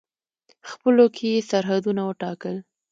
[0.71, 2.55] خپلو کې یې سرحدونه وټاکل.